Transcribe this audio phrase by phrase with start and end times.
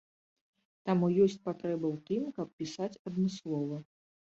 [0.91, 3.77] Таму ёсць патрэба ў тым, каб пісаць адмыслова.